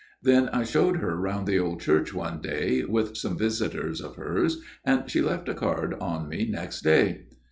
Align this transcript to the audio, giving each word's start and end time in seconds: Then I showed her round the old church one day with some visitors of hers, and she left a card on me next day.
Then 0.23 0.49
I 0.49 0.63
showed 0.63 0.97
her 0.97 1.15
round 1.15 1.45
the 1.45 1.59
old 1.59 1.79
church 1.79 2.11
one 2.11 2.41
day 2.41 2.83
with 2.83 3.15
some 3.15 3.37
visitors 3.37 4.01
of 4.01 4.15
hers, 4.15 4.59
and 4.83 5.07
she 5.07 5.21
left 5.21 5.47
a 5.47 5.53
card 5.53 5.93
on 5.99 6.27
me 6.27 6.49
next 6.49 6.81
day. 6.81 7.27